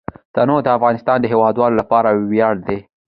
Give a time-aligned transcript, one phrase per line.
[0.35, 2.79] تنوع د افغانستان د هیوادوالو لپاره ویاړ دی.